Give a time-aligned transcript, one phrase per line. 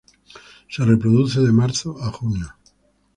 [0.67, 2.55] Se reproduce de marzo a junio.